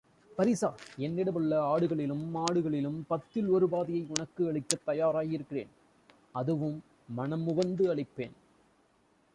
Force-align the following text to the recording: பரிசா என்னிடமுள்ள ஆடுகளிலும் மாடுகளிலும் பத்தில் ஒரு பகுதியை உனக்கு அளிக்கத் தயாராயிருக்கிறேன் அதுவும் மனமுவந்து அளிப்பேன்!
பரிசா 0.37 0.69
என்னிடமுள்ள 0.97 1.59
ஆடுகளிலும் 1.65 2.23
மாடுகளிலும் 2.31 3.05
பத்தில் 3.07 3.47
ஒரு 3.47 3.69
பகுதியை 3.69 4.05
உனக்கு 4.09 4.47
அளிக்கத் 4.47 4.85
தயாராயிருக்கிறேன் 4.87 5.71
அதுவும் 6.35 6.77
மனமுவந்து 7.09 7.93
அளிப்பேன்! 7.93 8.35